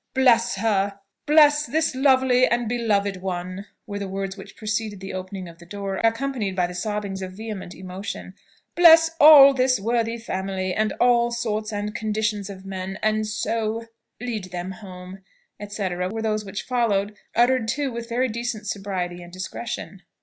[0.15, 0.97] "Bless her!
[1.27, 5.65] bless this lovely and beloved one!" were the words which preceded the opening of the
[5.67, 8.33] door, accompanied by the sobbings of vehement emotion.
[8.73, 13.85] "Bless all this worthy family, and all sorts and conditions of men; and so
[14.19, 15.19] lead them home"...
[15.69, 15.89] &c.
[16.09, 20.01] were those which followed, uttered, too, with very decent sobriety and discretion.